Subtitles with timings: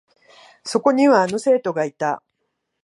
[0.63, 2.23] そこには、あの生徒がいた。